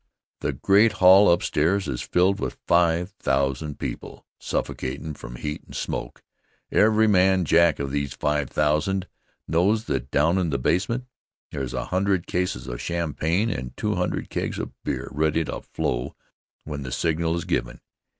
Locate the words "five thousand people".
2.65-4.25